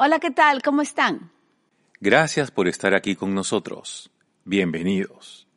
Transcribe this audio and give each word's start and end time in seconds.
Hola, 0.00 0.20
¿qué 0.20 0.30
tal? 0.30 0.62
¿Cómo 0.62 0.80
están? 0.80 1.32
Gracias 2.00 2.52
por 2.52 2.68
estar 2.68 2.94
aquí 2.94 3.16
con 3.16 3.34
nosotros. 3.34 4.12
Bienvenidos. 4.44 5.48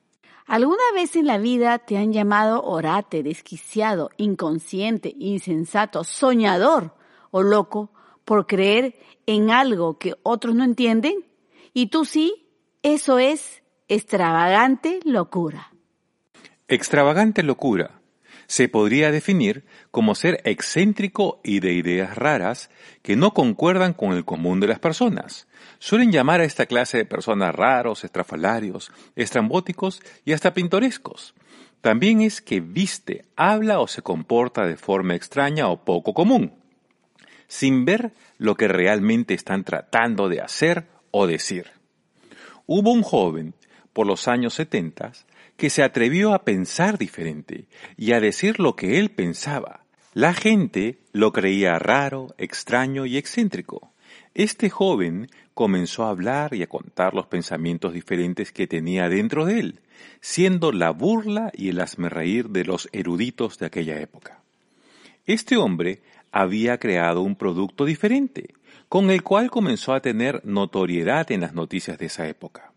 ¿Alguna 0.48 0.82
vez 0.96 1.16
en 1.16 1.28
la 1.28 1.38
vida 1.38 1.78
te 1.78 1.96
han 1.96 2.12
llamado 2.12 2.64
orate, 2.64 3.22
desquiciado, 3.22 4.10
inconsciente, 4.18 5.14
insensato, 5.20 6.04
soñador 6.04 6.96
o 7.30 7.44
loco 7.44 7.92
por 8.26 8.48
creer 8.48 8.96
en 9.28 9.52
algo 9.52 10.00
que 10.00 10.16
otros 10.24 10.56
no 10.56 10.64
entienden? 10.64 11.24
¿Y 11.72 11.92
tú 11.92 12.04
sí? 12.04 12.50
Eso 12.82 13.20
es 13.20 13.62
extravagante 13.90 15.02
locura. 15.06 15.72
Extravagante 16.68 17.44
locura 17.44 18.01
se 18.52 18.68
podría 18.68 19.12
definir 19.12 19.64
como 19.92 20.14
ser 20.14 20.42
excéntrico 20.44 21.40
y 21.42 21.62
de 21.62 21.72
ideas 21.72 22.18
raras 22.18 22.70
que 23.02 23.16
no 23.16 23.34
concuerdan 23.34 23.94
con 23.94 24.12
el 24.12 24.26
común 24.26 24.60
de 24.60 24.68
las 24.68 24.78
personas. 24.78 25.48
Suelen 25.80 26.12
llamar 26.12 26.42
a 26.42 26.44
esta 26.44 26.66
clase 26.66 26.98
de 26.98 27.06
personas 27.06 27.56
raros, 27.56 28.04
estrafalarios, 28.04 28.92
estrambóticos 29.16 30.02
y 30.26 30.34
hasta 30.34 30.54
pintorescos. 30.54 31.34
También 31.80 32.20
es 32.20 32.42
que 32.42 32.60
viste, 32.60 33.24
habla 33.38 33.80
o 33.80 33.88
se 33.88 34.02
comporta 34.02 34.66
de 34.66 34.76
forma 34.76 35.16
extraña 35.16 35.70
o 35.70 35.86
poco 35.86 36.14
común, 36.14 36.54
sin 37.48 37.86
ver 37.86 38.12
lo 38.38 38.56
que 38.56 38.68
realmente 38.68 39.34
están 39.34 39.64
tratando 39.64 40.28
de 40.28 40.42
hacer 40.42 40.88
o 41.12 41.26
decir. 41.26 41.72
Hubo 42.66 42.92
un 42.92 43.02
joven, 43.02 43.54
por 43.94 44.08
los 44.08 44.28
años 44.28 44.56
70, 44.56 45.14
que 45.62 45.70
se 45.70 45.84
atrevió 45.84 46.34
a 46.34 46.44
pensar 46.44 46.98
diferente 46.98 47.68
y 47.96 48.14
a 48.14 48.20
decir 48.20 48.60
lo 48.60 48.76
que 48.76 48.98
él 48.98 49.12
pensaba. 49.12 49.86
La 50.16 50.34
gente 50.34 50.98
lo 51.12 51.32
creía 51.32 51.78
raro, 51.78 52.34
extraño 52.40 53.06
y 53.06 53.16
excéntrico. 53.16 53.94
Este 54.34 54.72
joven 54.72 55.30
comenzó 55.54 56.06
a 56.06 56.10
hablar 56.10 56.56
y 56.56 56.64
a 56.64 56.68
contar 56.68 57.14
los 57.14 57.28
pensamientos 57.28 57.94
diferentes 57.94 58.52
que 58.52 58.66
tenía 58.66 59.08
dentro 59.08 59.46
de 59.46 59.60
él, 59.60 59.80
siendo 60.20 60.72
la 60.72 60.90
burla 60.90 61.52
y 61.54 61.70
el 61.70 61.80
asmerreír 61.80 62.50
de 62.50 62.66
los 62.66 62.90
eruditos 62.92 63.60
de 63.60 63.68
aquella 63.68 64.00
época. 64.00 64.42
Este 65.28 65.58
hombre 65.58 66.02
había 66.32 66.80
creado 66.80 67.22
un 67.22 67.36
producto 67.36 67.86
diferente, 67.86 68.56
con 68.90 69.12
el 69.12 69.22
cual 69.22 69.52
comenzó 69.52 69.94
a 69.94 70.02
tener 70.02 70.42
notoriedad 70.44 71.32
en 71.32 71.42
las 71.42 71.54
noticias 71.54 72.00
de 72.00 72.08
esa 72.08 72.28
época. 72.28 72.72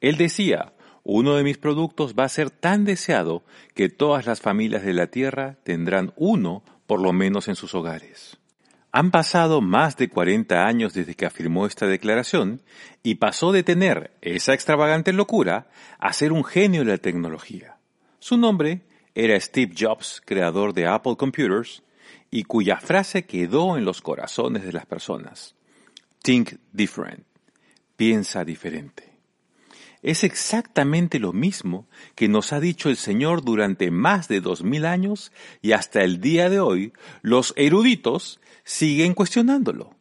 Él 0.00 0.16
decía, 0.16 0.72
uno 1.08 1.36
de 1.36 1.44
mis 1.44 1.56
productos 1.56 2.16
va 2.18 2.24
a 2.24 2.28
ser 2.28 2.50
tan 2.50 2.84
deseado 2.84 3.44
que 3.74 3.88
todas 3.88 4.26
las 4.26 4.40
familias 4.40 4.82
de 4.82 4.92
la 4.92 5.06
Tierra 5.06 5.56
tendrán 5.62 6.12
uno 6.16 6.64
por 6.88 7.00
lo 7.00 7.12
menos 7.12 7.46
en 7.46 7.54
sus 7.54 7.76
hogares. 7.76 8.38
Han 8.90 9.12
pasado 9.12 9.60
más 9.60 9.96
de 9.96 10.08
40 10.08 10.66
años 10.66 10.94
desde 10.94 11.14
que 11.14 11.24
afirmó 11.24 11.64
esta 11.64 11.86
declaración 11.86 12.60
y 13.04 13.16
pasó 13.16 13.52
de 13.52 13.62
tener 13.62 14.16
esa 14.20 14.52
extravagante 14.52 15.12
locura 15.12 15.68
a 16.00 16.12
ser 16.12 16.32
un 16.32 16.42
genio 16.42 16.80
de 16.80 16.90
la 16.90 16.98
tecnología. 16.98 17.76
Su 18.18 18.36
nombre 18.36 18.80
era 19.14 19.38
Steve 19.38 19.74
Jobs, 19.78 20.20
creador 20.24 20.72
de 20.72 20.88
Apple 20.88 21.14
Computers, 21.16 21.84
y 22.32 22.42
cuya 22.42 22.78
frase 22.78 23.26
quedó 23.26 23.76
en 23.76 23.84
los 23.84 24.02
corazones 24.02 24.64
de 24.64 24.72
las 24.72 24.86
personas. 24.86 25.54
Think 26.22 26.54
different. 26.72 27.24
Piensa 27.96 28.44
diferente 28.44 29.15
es 30.06 30.22
exactamente 30.22 31.18
lo 31.18 31.32
mismo 31.32 31.88
que 32.14 32.28
nos 32.28 32.52
ha 32.52 32.60
dicho 32.60 32.88
el 32.88 32.96
Señor 32.96 33.44
durante 33.44 33.90
más 33.90 34.28
de 34.28 34.40
dos 34.40 34.62
mil 34.62 34.86
años 34.86 35.32
y 35.62 35.72
hasta 35.72 36.04
el 36.04 36.20
día 36.20 36.48
de 36.48 36.60
hoy 36.60 36.92
los 37.22 37.52
eruditos 37.56 38.40
siguen 38.62 39.14
cuestionándolo. 39.14 39.96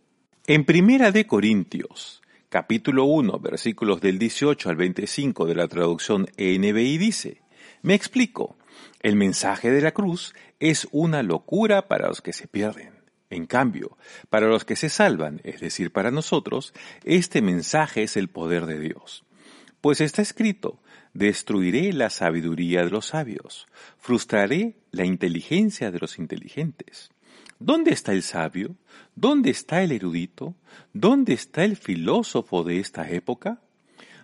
En 0.46 0.64
Primera 0.64 1.12
de 1.12 1.26
Corintios, 1.26 2.22
capítulo 2.50 3.06
1, 3.06 3.40
versículos 3.40 4.00
del 4.00 4.20
18 4.20 4.70
al 4.70 4.76
25 4.76 5.48
de 5.48 5.56
la 5.56 5.68
traducción 5.68 6.28
NBI 6.38 7.00
dice, 7.00 7.42
me 7.82 7.96
explico, 7.96 8.58
el 9.02 9.16
mensaje 9.16 9.72
de 9.72 9.82
la 9.82 9.92
cruz 9.92 10.36
es 10.60 10.88
una 10.92 11.24
locura 11.24 11.88
para 11.88 12.10
los 12.10 12.22
que 12.22 12.32
se 12.32 12.48
pierden. 12.48 12.94
En 13.32 13.48
cambio, 13.48 13.98
para 14.30 14.46
los 14.46 14.66
que 14.66 14.76
se 14.76 14.90
salvan, 14.90 15.42
es 15.44 15.62
decir, 15.62 15.92
para 15.92 16.12
nosotros, 16.12 16.76
este 17.04 17.42
mensaje 17.42 18.04
es 18.04 18.18
el 18.18 18.28
poder 18.28 18.68
de 18.68 18.80
Dios. 18.80 19.25
Pues 19.86 20.02
está 20.02 20.24
escrito, 20.24 20.82
destruiré 21.14 21.94
la 21.94 22.10
sabiduría 22.10 22.84
de 22.84 22.90
los 22.90 23.06
sabios, 23.06 23.68
frustraré 24.00 24.78
la 24.90 25.06
inteligencia 25.06 25.92
de 25.92 26.00
los 26.00 26.18
inteligentes. 26.18 27.12
¿Dónde 27.60 27.92
está 27.92 28.12
el 28.12 28.24
sabio? 28.24 28.78
¿Dónde 29.16 29.52
está 29.52 29.84
el 29.84 29.92
erudito? 29.92 30.56
¿Dónde 30.94 31.34
está 31.34 31.66
el 31.66 31.78
filósofo 31.78 32.64
de 32.64 32.80
esta 32.80 33.08
época? 33.12 33.62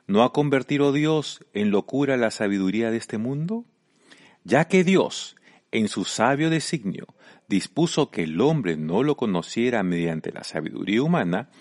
¿No 0.07 0.23
ha 0.23 0.33
convertido 0.33 0.93
Dios 0.93 1.45
en 1.53 1.69
locura 1.69 2.17
la 2.17 2.31
sabiduría 2.31 2.89
de 2.89 2.97
este 2.97 3.19
mundo? 3.19 3.63
Ya 4.43 4.65
que 4.67 4.83
Dios, 4.83 5.35
en 5.71 5.89
su 5.89 6.05
sabio 6.05 6.49
designio, 6.49 7.05
dispuso 7.47 8.09
que 8.09 8.23
el 8.23 8.41
hombre 8.41 8.77
no 8.77 9.03
lo 9.03 9.15
conociera 9.15 9.83
mediante 9.83 10.31
la 10.31 10.43
sabiduría 10.43 11.03
humana, 11.03 11.51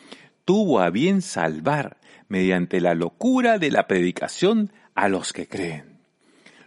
tuvo 0.45 0.81
a 0.81 0.91
bien 0.91 1.23
salvar 1.23 1.99
mediante 2.29 2.81
la 2.81 2.95
locura 2.95 3.59
de 3.59 3.71
la 3.71 3.87
predicación 3.87 4.73
a 4.95 5.09
los 5.09 5.33
que 5.33 5.49
creen. 5.49 5.99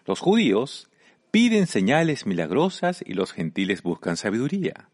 Los 0.06 0.20
judíos 0.20 0.90
piden 1.32 1.68
señales 1.68 2.26
milagrosas 2.26 3.04
y 3.06 3.14
los 3.14 3.32
gentiles 3.32 3.82
buscan 3.82 4.18
sabiduría, 4.18 4.90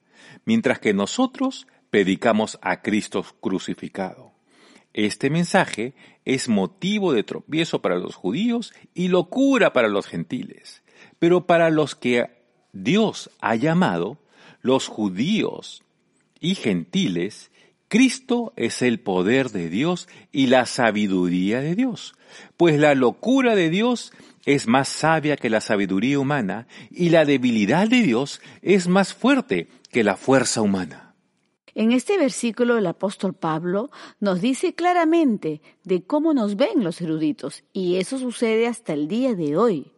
mientras 0.46 0.80
que 0.80 0.94
nosotros 0.94 1.68
predicamos 1.90 2.60
a 2.62 2.82
Cristo 2.82 3.26
crucificado. 3.42 4.32
Este 4.94 5.30
mensaje 5.30 5.94
es 6.26 6.50
motivo 6.50 7.14
de 7.14 7.24
tropiezo 7.24 7.82
para 7.82 7.98
los 7.98 8.16
judíos 8.16 8.74
y 8.94 9.08
locura 9.08 9.74
para 9.74 9.88
los 9.88 10.08
gentiles. 10.08 10.84
Pero 11.20 11.46
para 11.46 11.70
los 11.70 11.96
que 11.96 12.28
Dios 12.74 13.30
ha 13.40 13.56
llamado, 13.56 14.18
los 14.62 14.88
judíos 14.88 15.84
y 16.40 16.56
gentiles, 16.56 17.49
Cristo 17.90 18.54
es 18.56 18.84
el 18.84 19.00
poder 19.00 19.50
de 19.50 19.68
Dios 19.68 20.08
y 20.32 20.46
la 20.46 20.68
sabiduría 20.68 21.60
de 21.60 21.74
Dios, 21.74 22.14
pues 22.56 22.80
la 22.80 22.94
locura 22.94 23.56
de 23.56 23.72
Dios 23.72 24.14
es 24.46 24.68
más 24.68 24.88
sabia 24.88 25.36
que 25.38 25.50
la 25.50 25.60
sabiduría 25.60 26.20
humana 26.20 26.68
y 26.92 27.10
la 27.10 27.26
debilidad 27.26 27.88
de 27.88 28.04
Dios 28.04 28.42
es 28.62 28.88
más 28.88 29.16
fuerte 29.16 29.70
que 29.92 30.04
la 30.04 30.18
fuerza 30.18 30.62
humana. 30.62 31.16
En 31.74 31.92
este 31.92 32.20
versículo 32.20 32.78
el 32.78 32.86
apóstol 32.86 33.34
Pablo 33.34 33.90
nos 34.20 34.40
dice 34.40 34.76
claramente 34.76 35.62
de 35.84 36.04
cómo 36.04 36.36
nos 36.36 36.58
ven 36.58 36.84
los 36.84 37.02
eruditos 37.02 37.64
y 37.74 37.96
eso 37.96 38.20
sucede 38.20 38.68
hasta 38.68 38.94
el 38.94 39.08
día 39.08 39.34
de 39.34 39.58
hoy. 39.58 39.92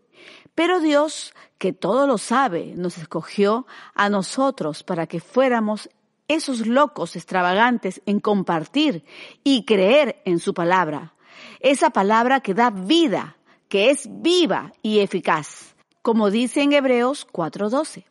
Pero 0.56 0.79
Dios, 0.79 1.34
que 1.58 1.73
todo 1.73 2.08
lo 2.08 2.18
sabe, 2.18 2.73
nos 2.78 2.97
escogió 2.97 3.66
a 3.96 4.09
nosotros 4.09 4.84
para 4.84 5.08
que 5.08 5.19
fuéramos 5.19 5.90
esos 6.33 6.67
locos 6.67 7.15
extravagantes 7.15 8.01
en 8.05 8.19
compartir 8.19 9.03
y 9.43 9.66
creer 9.66 10.22
en 10.25 10.39
su 10.39 10.53
palabra. 10.53 11.13
Esa 11.59 11.89
palabra 11.89 12.41
que 12.41 12.53
da 12.53 12.69
vida, 12.69 13.37
que 13.69 13.89
es 13.89 14.07
viva 14.09 14.73
y 14.81 14.99
eficaz, 14.99 15.75
como 16.01 16.31
dice 16.31 16.61
en 16.61 16.73
Hebreos 16.73 17.28
4:12. 17.31 18.05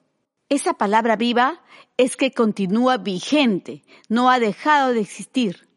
Esa 0.48 0.74
palabra 0.74 1.16
viva 1.16 1.62
es 1.96 2.16
que 2.16 2.32
continúa 2.32 2.96
vigente, 2.96 3.82
no 4.08 4.30
ha 4.30 4.40
dejado 4.40 4.92
de 4.92 5.00
existir. 5.00 5.68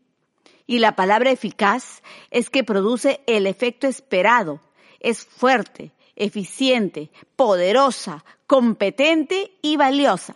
Y 0.66 0.80
la 0.80 0.96
palabra 0.96 1.32
eficaz 1.32 2.02
es 2.32 2.50
que 2.50 2.64
produce 2.64 3.22
el 3.28 3.46
efecto 3.46 3.88
esperado, 3.88 4.62
es 5.00 5.26
fuerte, 5.26 5.92
eficiente, 6.16 7.12
poderosa, 7.36 8.24
competente 8.48 9.52
y 9.62 9.78
valiosa. 9.78 10.36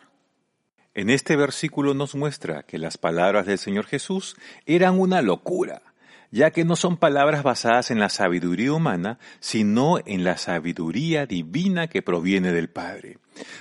En 0.98 1.12
este 1.12 1.36
versículo 1.36 1.94
nos 1.94 2.16
muestra 2.16 2.64
que 2.64 2.80
las 2.80 2.98
palabras 2.98 3.46
del 3.46 3.60
Señor 3.60 3.86
Jesús 3.86 4.36
eran 4.66 5.00
una 5.00 5.22
locura, 5.22 5.84
ya 6.32 6.50
que 6.50 6.66
no 6.66 6.76
son 6.76 6.98
palabras 6.98 7.44
basadas 7.44 7.92
en 7.92 8.00
la 8.00 8.10
sabiduría 8.10 8.74
humana, 8.74 9.20
sino 9.40 10.00
en 10.08 10.24
la 10.24 10.38
sabiduría 10.38 11.28
divina 11.28 11.86
que 11.86 12.02
proviene 12.02 12.52
del 12.52 12.72
Padre, 12.72 13.20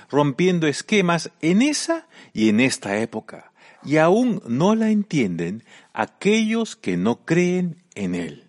rompiendo 0.09 0.65
esquemas 0.65 1.29
en 1.39 1.61
esa 1.61 2.07
y 2.33 2.49
en 2.49 2.59
esta 2.59 2.97
época, 2.97 3.51
y 3.83 3.97
aún 3.97 4.41
no 4.47 4.73
la 4.73 4.89
entienden 4.89 5.63
aquellos 5.93 6.75
que 6.75 6.97
no 6.97 7.23
creen 7.23 7.83
en 7.93 8.15
Él. 8.15 8.45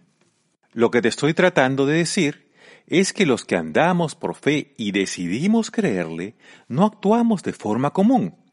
Lo 0.72 0.90
que 0.90 1.02
te 1.02 1.08
estoy 1.08 1.34
tratando 1.34 1.84
de 1.84 1.98
decir 1.98 2.48
es 2.86 3.12
que 3.12 3.26
los 3.26 3.44
que 3.44 3.56
andamos 3.56 4.14
por 4.14 4.34
fe 4.34 4.72
y 4.78 4.92
decidimos 4.92 5.70
creerle, 5.70 6.36
no 6.68 6.86
actuamos 6.86 7.42
de 7.42 7.52
forma 7.52 7.90
común. 7.90 8.47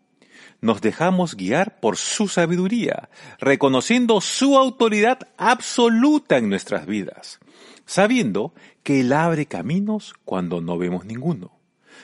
Nos 0.61 0.81
dejamos 0.81 1.35
guiar 1.35 1.79
por 1.79 1.97
su 1.97 2.27
sabiduría, 2.27 3.09
reconociendo 3.39 4.21
su 4.21 4.57
autoridad 4.57 5.19
absoluta 5.37 6.37
en 6.37 6.49
nuestras 6.49 6.85
vidas, 6.85 7.39
sabiendo 7.85 8.53
que 8.83 9.01
Él 9.01 9.13
abre 9.13 9.45
caminos 9.45 10.13
cuando 10.25 10.61
no 10.61 10.77
vemos 10.77 11.05
ninguno. 11.05 11.51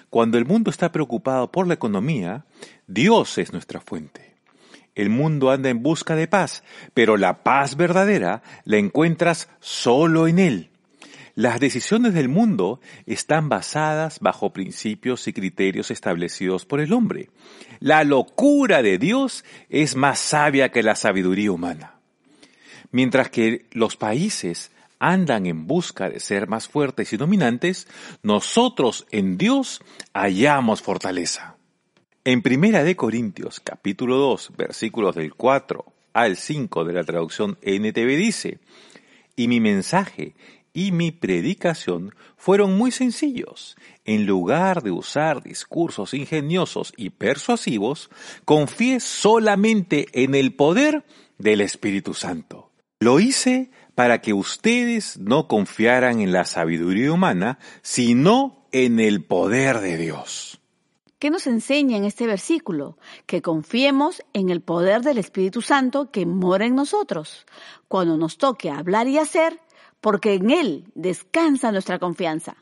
Cuando 0.10 0.38
el 0.38 0.46
mundo 0.46 0.70
está 0.70 0.92
preocupado 0.92 1.52
por 1.52 1.68
la 1.68 1.76
economía, 1.76 2.46
Dios 2.88 3.38
es 3.38 3.54
nuestra 3.54 3.80
fuente. 3.80 4.36
El 4.94 5.10
mundo 5.10 5.52
anda 5.52 5.70
en 5.70 5.82
busca 5.82 6.16
de 6.16 6.28
paz, 6.28 6.64
pero 6.94 7.16
la 7.16 7.44
paz 7.44 7.78
verdadera 7.78 8.44
la 8.66 8.78
encuentras 8.78 9.48
solo 9.60 10.28
en 10.28 10.40
Él. 10.40 10.71
Las 11.36 11.60
decisiones 11.60 12.14
del 12.14 12.28
mundo 12.28 12.82
están 13.06 13.48
basadas 13.48 14.20
bajo 14.20 14.52
principios 14.52 15.28
y 15.28 15.34
criterios 15.34 15.92
establecidos 15.92 16.66
por 16.66 16.82
el 16.82 16.94
hombre. 16.94 17.30
La 17.80 18.04
locura 18.04 18.82
de 18.82 18.98
Dios 18.98 19.46
es 19.70 19.96
más 19.96 20.20
sabia 20.20 20.70
que 20.70 20.84
la 20.84 20.96
sabiduría 20.96 21.52
humana. 21.52 21.96
Mientras 22.92 23.30
que 23.30 23.66
los 23.72 23.96
países 23.96 24.72
andan 25.00 25.46
en 25.46 25.66
busca 25.66 26.10
de 26.10 26.20
ser 26.20 26.48
más 26.48 26.68
fuertes 26.68 27.14
y 27.14 27.18
dominantes, 27.18 27.88
nosotros 28.22 29.08
en 29.12 29.38
Dios 29.38 29.82
hallamos 30.14 30.82
fortaleza. 30.82 31.56
En 32.24 32.42
Primera 32.44 32.84
de 32.84 32.96
Corintios, 32.96 33.60
capítulo 33.60 34.18
2, 34.18 34.52
versículos 34.58 35.16
del 35.16 35.34
4 35.34 35.86
al 36.14 36.36
5 36.36 36.86
de 36.86 36.94
la 36.94 37.04
traducción 37.04 37.58
NTV 37.62 38.18
dice, 38.18 38.60
y 39.36 39.48
mi 39.48 39.60
mensaje 39.60 40.36
y 40.74 40.92
mi 40.92 41.12
predicación 41.12 42.16
fueron 42.38 42.78
muy 42.78 42.92
sencillos. 42.92 43.76
En 44.06 44.26
lugar 44.26 44.84
de 44.84 44.92
usar 44.92 45.44
discursos 45.44 46.14
ingeniosos 46.14 46.94
y 46.98 47.12
persuasivos, 47.12 48.10
confié 48.46 49.00
solamente 49.00 50.08
en 50.14 50.36
el 50.36 50.54
poder 50.54 51.06
del 51.38 51.62
Espíritu 51.62 52.14
Santo. 52.14 52.72
Lo 53.00 53.20
hice 53.20 53.72
para 53.96 54.22
que 54.22 54.34
ustedes 54.34 55.18
no 55.18 55.48
confiaran 55.48 56.22
en 56.22 56.32
la 56.32 56.46
sabiduría 56.46 57.12
humana, 57.12 57.60
sino 57.82 58.66
en 58.72 59.00
el 59.00 59.24
poder 59.24 59.80
de 59.80 59.98
Dios. 59.98 60.60
¿Qué 61.22 61.30
nos 61.30 61.46
enseña 61.46 61.98
en 61.98 62.06
este 62.06 62.26
versículo? 62.26 62.98
Que 63.28 63.44
confiemos 63.44 64.24
en 64.34 64.50
el 64.50 64.62
poder 64.62 65.02
del 65.02 65.20
Espíritu 65.20 65.62
Santo 65.62 66.10
que 66.10 66.26
mora 66.26 66.66
en 66.66 66.74
nosotros. 66.74 67.46
Cuando 67.88 68.18
nos 68.18 68.40
toque 68.40 68.72
hablar 68.72 69.08
y 69.08 69.20
hacer, 69.20 69.60
porque 70.02 70.34
en 70.34 70.50
Él 70.50 70.86
descansa 70.96 71.72
nuestra 71.72 72.00
confianza. 72.00 72.58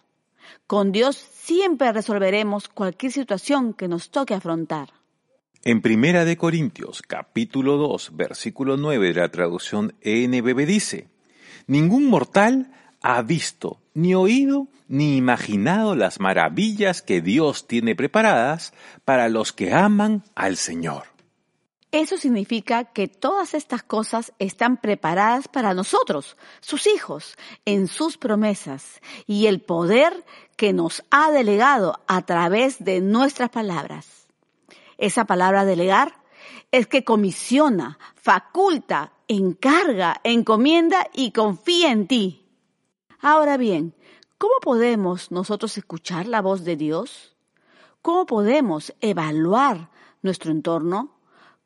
Con 0.68 0.92
Dios 0.92 1.16
siempre 1.16 1.92
resolveremos 1.92 2.68
cualquier 2.68 3.12
situación 3.12 3.74
que 3.74 3.88
nos 3.88 4.12
toque 4.12 4.34
afrontar. 4.34 4.90
En 5.64 5.82
Primera 5.82 6.26
de 6.26 6.38
Corintios, 6.38 7.02
capítulo 7.02 7.78
2, 7.78 8.12
versículo 8.16 8.78
9 8.78 9.08
de 9.08 9.22
la 9.22 9.30
traducción 9.30 9.96
NBB 10.04 10.66
dice, 10.66 11.10
Ningún 11.68 12.06
mortal 12.06 12.72
ha 13.02 13.22
visto, 13.22 13.82
ni 13.94 14.16
oído, 14.16 14.68
ni 14.88 15.18
imaginado 15.18 15.96
las 15.96 16.20
maravillas 16.20 17.02
que 17.02 17.22
Dios 17.22 17.68
tiene 17.68 17.96
preparadas 17.96 18.74
para 19.06 19.30
los 19.30 19.52
que 19.52 19.74
aman 19.74 20.24
al 20.34 20.56
Señor. 20.58 21.04
Eso 21.92 22.18
significa 22.18 22.84
que 22.84 23.08
todas 23.08 23.56
estas 23.56 23.82
cosas 23.82 24.32
están 24.38 24.78
preparadas 24.78 25.48
para 25.48 25.74
nosotros, 25.74 26.38
sus 26.60 26.86
hijos, 26.86 27.36
en 27.66 27.88
sus 27.88 28.18
promesas 28.18 29.02
y 29.26 29.48
el 29.48 29.62
poder 29.62 30.24
que 30.56 30.72
nos 30.72 31.04
ha 31.10 31.32
delegado 31.32 32.00
a 32.08 32.22
través 32.22 32.84
de 32.84 33.02
nuestras 33.02 33.50
palabras. 33.50 34.28
Esa 35.00 35.26
palabra 35.26 35.66
delegar 35.66 36.22
es 36.72 36.86
que 36.86 37.04
comisiona, 37.04 37.98
faculta, 38.14 39.14
encarga, 39.28 40.22
encomienda 40.24 41.10
y 41.12 41.32
confía 41.32 41.92
en 41.92 42.08
ti. 42.08 42.46
Ahora 43.20 43.58
bien, 43.58 43.96
¿cómo 44.38 44.54
podemos 44.62 45.32
nosotros 45.32 45.76
escuchar 45.80 46.28
la 46.28 46.42
voz 46.44 46.64
de 46.64 46.76
Dios? 46.76 47.36
¿Cómo 48.04 48.28
podemos 48.28 48.94
evaluar 49.02 49.90
nuestro 50.22 50.52
entorno? 50.52 51.19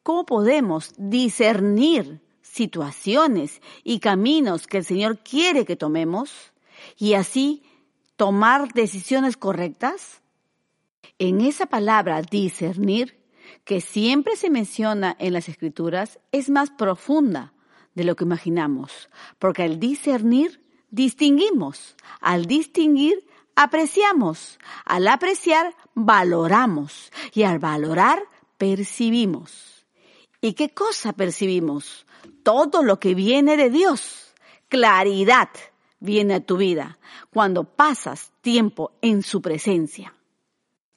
¿Cómo 0.04 0.26
podemos 0.26 0.94
discernir 0.98 2.20
situaciones 2.42 3.62
y 3.86 4.00
caminos 4.00 4.68
que 4.68 4.80
el 4.80 4.86
Señor 4.86 5.20
quiere 5.20 5.66
que 5.66 5.78
tomemos 5.78 6.52
y 6.98 7.14
así 7.14 7.64
tomar 8.18 8.74
decisiones 8.74 9.38
correctas? 9.38 10.22
En 11.20 11.40
esa 11.40 11.68
palabra 11.68 12.22
discernir, 12.22 13.24
que 13.64 13.80
siempre 13.80 14.36
se 14.36 14.50
menciona 14.50 15.16
en 15.20 15.32
las 15.32 15.48
escrituras, 15.48 16.20
es 16.34 16.50
más 16.50 16.70
profunda 16.70 17.54
de 17.96 18.04
lo 18.04 18.18
que 18.18 18.26
imaginamos, 18.26 19.10
porque 19.40 19.64
al 19.64 19.80
discernir 19.80 20.62
distinguimos, 20.90 21.96
al 22.20 22.46
distinguir 22.46 23.26
apreciamos, 23.56 24.60
al 24.84 25.08
apreciar 25.08 25.76
valoramos 25.94 27.12
y 27.34 27.44
al 27.44 27.60
valorar 27.60 28.24
percibimos. 28.58 29.73
¿Y 30.44 30.56
qué 30.56 30.74
cosa 30.74 31.14
percibimos? 31.14 32.06
Todo 32.44 32.84
lo 32.84 33.00
que 33.00 33.16
viene 33.16 33.56
de 33.56 33.70
Dios. 33.70 34.34
Claridad 34.68 35.48
viene 36.02 36.34
a 36.34 36.46
tu 36.46 36.58
vida 36.58 37.00
cuando 37.32 37.64
pasas 37.64 38.34
tiempo 38.42 38.92
en 39.02 39.24
su 39.24 39.42
presencia. 39.42 40.14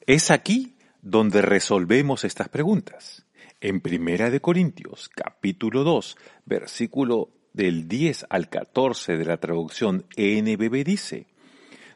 Es 0.00 0.32
aquí 0.32 0.75
donde 1.00 1.43
resolvemos 1.43 2.25
estas 2.25 2.48
preguntas. 2.48 3.25
En 3.60 3.81
Primera 3.81 4.31
de 4.31 4.40
Corintios, 4.40 5.08
capítulo 5.10 5.84
2, 5.84 6.16
versículo 6.44 7.31
del 7.52 7.87
10 7.87 8.26
al 8.28 8.48
14 8.48 9.16
de 9.16 9.25
la 9.26 9.37
traducción 9.37 10.06
NBB 10.16 10.82
dice, 10.82 11.28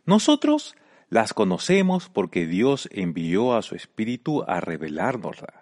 Nosotros 0.05 0.77
las 1.09 1.35
conocemos 1.35 2.11
porque 2.11 2.47
Dios 2.47 2.89
envió 2.93 3.55
a 3.55 3.63
su 3.63 3.75
Espíritu 3.75 4.45
a 4.47 4.61
revelárnoslas 4.61 5.60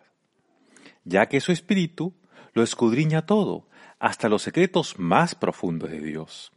ya 1.04 1.26
que 1.26 1.40
su 1.40 1.52
espíritu 1.52 2.14
lo 2.52 2.62
escudriña 2.62 3.26
todo, 3.26 3.68
hasta 3.98 4.28
los 4.28 4.42
secretos 4.42 4.98
más 4.98 5.34
profundos 5.34 5.90
de 5.90 6.00
Dios. 6.00 6.52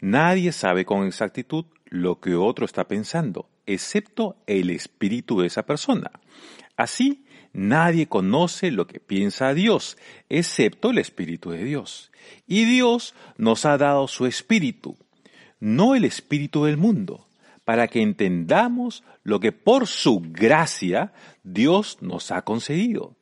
Nadie 0.00 0.52
sabe 0.52 0.84
con 0.84 1.06
exactitud 1.06 1.66
lo 1.86 2.20
que 2.20 2.34
otro 2.34 2.66
está 2.66 2.88
pensando, 2.88 3.48
excepto 3.66 4.36
el 4.46 4.70
espíritu 4.70 5.40
de 5.40 5.46
esa 5.46 5.64
persona. 5.64 6.10
Así, 6.76 7.24
nadie 7.52 8.08
conoce 8.08 8.70
lo 8.70 8.86
que 8.86 9.00
piensa 9.00 9.54
Dios, 9.54 9.96
excepto 10.28 10.90
el 10.90 10.98
espíritu 10.98 11.50
de 11.50 11.64
Dios. 11.64 12.10
Y 12.46 12.64
Dios 12.64 13.14
nos 13.36 13.64
ha 13.64 13.78
dado 13.78 14.08
su 14.08 14.26
espíritu, 14.26 14.96
no 15.60 15.94
el 15.94 16.04
espíritu 16.04 16.64
del 16.64 16.76
mundo, 16.76 17.28
para 17.64 17.88
que 17.88 18.02
entendamos 18.02 19.04
lo 19.22 19.40
que 19.40 19.52
por 19.52 19.86
su 19.86 20.20
gracia 20.20 21.12
Dios 21.42 21.98
nos 22.02 22.30
ha 22.30 22.42
concedido. 22.42 23.16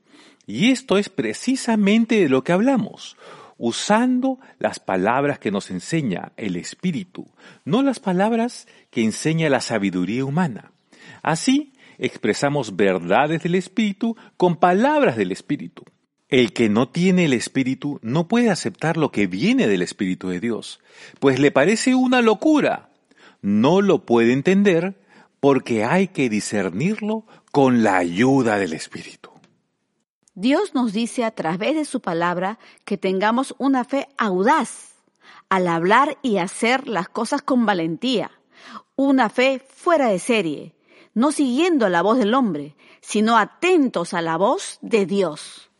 Y 0.46 0.70
esto 0.70 0.99
es 0.99 1.08
precisamente 1.08 2.20
de 2.20 2.28
lo 2.28 2.42
que 2.44 2.52
hablamos, 2.52 3.16
usando 3.58 4.38
las 4.58 4.80
palabras 4.80 5.38
que 5.38 5.50
nos 5.50 5.70
enseña 5.70 6.32
el 6.37 6.56
Espíritu, 6.56 7.28
no 7.64 7.82
las 7.82 8.00
palabras 8.00 8.66
que 8.90 9.04
enseña 9.04 9.49
la 9.49 9.61
sabiduría 9.61 10.25
humana. 10.25 10.72
Así 11.22 11.72
expresamos 11.99 12.75
verdades 12.75 13.42
del 13.42 13.54
Espíritu 13.54 14.16
con 14.37 14.56
palabras 14.56 15.16
del 15.16 15.30
Espíritu. 15.30 15.84
El 16.28 16.52
que 16.52 16.68
no 16.68 16.88
tiene 16.88 17.26
el 17.26 17.34
Espíritu 17.34 18.00
no 18.02 18.26
puede 18.26 18.50
aceptar 18.50 18.96
lo 18.96 19.12
que 19.12 19.26
viene 19.26 19.68
del 19.68 19.82
Espíritu 19.82 20.30
de 20.30 20.40
Dios, 20.40 20.80
pues 21.20 21.38
le 21.38 21.52
parece 21.52 21.94
una 21.94 22.22
locura. 22.22 22.88
No 23.42 23.80
lo 23.80 24.06
puede 24.06 24.32
entender 24.32 24.94
porque 25.40 25.84
hay 25.84 26.08
que 26.08 26.28
discernirlo 26.28 27.26
con 27.50 27.82
la 27.82 27.99
ayuda 27.99 28.58
del 28.58 28.72
Espíritu. 28.72 29.32
Dios 30.35 30.75
nos 30.75 30.93
dice 30.93 31.25
a 31.25 31.31
través 31.31 31.75
de 31.75 31.85
su 31.85 32.01
palabra 32.01 32.59
que 32.85 32.97
tengamos 32.97 33.55
una 33.59 33.85
fe 33.85 34.09
audaz 34.17 34.95
al 35.51 35.69
hablar 35.69 36.17
y 36.23 36.39
hacer 36.39 36.89
las 36.89 37.11
cosas 37.11 37.43
con 37.43 37.67
valentía, 37.67 38.31
una 38.97 39.29
fe 39.29 39.62
fuera 39.69 40.09
de 40.09 40.19
serie, 40.19 40.75
no 41.12 41.33
siguiendo 41.33 41.91
la 41.91 42.01
voz 42.01 42.19
del 42.19 42.33
hombre, 42.33 42.75
sino 43.03 43.37
atentos 43.37 44.15
a 44.15 44.23
la 44.23 44.39
voz 44.39 44.79
de 44.81 45.05
Dios. 45.05 45.71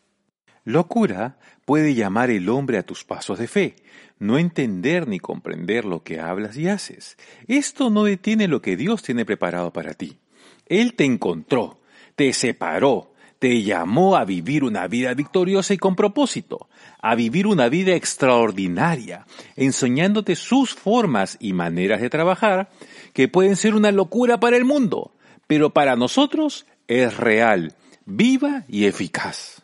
Locura 0.65 1.39
puede 1.65 1.95
llamar 1.95 2.31
el 2.31 2.51
hombre 2.51 2.77
a 2.77 2.83
tus 2.83 3.05
pasos 3.05 3.39
de 3.39 3.49
fe, 3.49 3.77
no 4.19 4.37
entender 4.37 5.09
ni 5.09 5.19
comprender 5.19 5.87
lo 5.87 6.03
que 6.03 6.21
hablas 6.21 6.59
y 6.59 6.69
haces. 6.69 7.17
Esto 7.49 7.89
no 7.89 8.05
detiene 8.05 8.49
lo 8.49 8.61
que 8.61 8.77
Dios 8.77 9.03
tiene 9.03 9.25
preparado 9.25 9.73
para 9.73 9.95
ti. 9.95 10.19
Él 10.67 10.95
te 10.95 11.05
encontró, 11.05 11.81
te 12.15 12.33
separó, 12.35 13.12
te 13.43 13.65
llamó 13.65 14.15
a 14.15 14.25
vivir 14.25 14.63
una 14.63 14.87
vida 14.87 15.15
victoriosa 15.15 15.75
y 15.75 15.77
con 15.77 15.97
propósito, 15.97 16.69
a 17.01 17.17
vivir 17.17 17.49
una 17.49 17.69
vida 17.69 17.97
extraordinaria, 17.97 19.27
enseñándote 19.57 20.37
sus 20.37 20.75
formas 20.75 21.39
y 21.41 21.53
maneras 21.53 22.01
de 22.01 22.09
trabajar 22.09 22.71
que 23.13 23.27
pueden 23.27 23.57
ser 23.57 23.75
una 23.75 23.91
locura 23.91 24.39
para 24.39 24.57
el 24.57 24.65
mundo, 24.65 25.17
pero 25.49 25.71
para 25.71 25.97
nosotros 25.97 26.67
es 26.87 27.17
real, 27.17 27.75
viva 28.05 28.63
y 28.69 28.85
eficaz. 28.85 29.63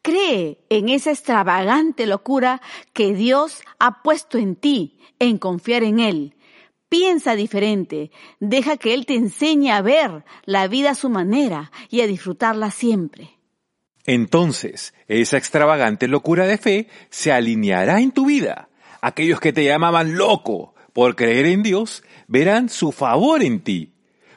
Cree 0.00 0.58
en 0.68 0.88
esa 0.88 1.10
extravagante 1.10 2.06
locura 2.06 2.62
que 2.92 3.14
Dios 3.14 3.62
ha 3.80 4.04
puesto 4.04 4.38
en 4.38 4.54
ti, 4.54 5.00
en 5.18 5.38
confiar 5.38 5.82
en 5.82 5.98
Él. 5.98 6.36
Piensa 6.88 7.36
diferente, 7.36 8.10
deja 8.40 8.78
que 8.78 8.94
Él 8.94 9.04
te 9.04 9.14
enseñe 9.14 9.70
a 9.70 9.82
ver 9.82 10.24
la 10.44 10.68
vida 10.68 10.90
a 10.90 10.94
su 10.94 11.10
manera 11.10 11.70
y 11.90 12.00
a 12.00 12.06
disfrutarla 12.06 12.70
siempre. 12.70 13.38
Entonces, 14.06 14.94
esa 15.06 15.36
extravagante 15.36 16.08
locura 16.08 16.46
de 16.46 16.56
fe 16.56 16.88
se 17.10 17.30
alineará 17.30 18.00
en 18.00 18.10
tu 18.10 18.24
vida. 18.24 18.70
Aquellos 19.02 19.38
que 19.38 19.52
te 19.52 19.64
llamaban 19.64 20.16
loco 20.16 20.74
por 20.94 21.14
creer 21.14 21.44
en 21.44 21.62
Dios 21.62 22.02
verán 22.26 22.70
su 22.70 22.90
favor 22.90 23.42
en 23.42 23.60
ti, 23.60 23.92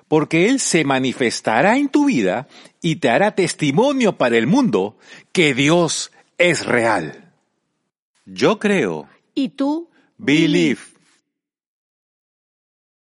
porque 0.10 0.50
Él 0.50 0.60
se 0.60 0.84
manifestará 0.84 1.78
en 1.78 1.88
tu 1.88 2.06
vida 2.06 2.50
y 2.82 2.98
te 2.98 3.10
hará 3.10 3.34
testimonio 3.34 4.18
para 4.18 4.38
el 4.38 4.46
mundo 4.46 4.98
que 5.32 5.54
Dios 5.54 6.12
es 6.38 6.66
real. 6.66 7.32
Yo 8.26 8.60
creo. 8.60 9.08
¿Y 9.34 9.50
tú? 9.50 9.90
Believe. 10.18 10.91